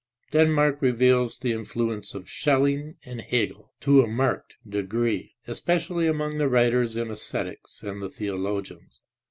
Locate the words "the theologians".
8.01-9.01